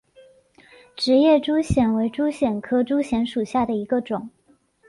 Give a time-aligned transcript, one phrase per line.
[0.95, 4.31] 直叶珠藓为珠藓科珠藓属下的一个种。